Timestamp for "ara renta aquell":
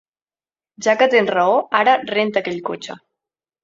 1.83-2.63